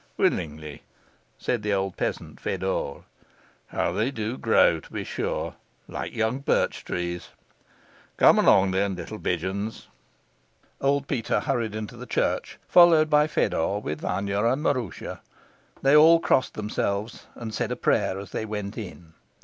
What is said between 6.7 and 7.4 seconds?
trees.